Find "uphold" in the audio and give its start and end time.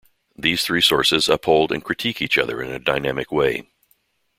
1.29-1.71